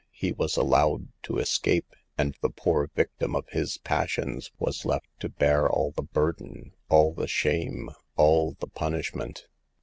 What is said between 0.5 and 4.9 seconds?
allowed to escape, and the poor victim of his passions was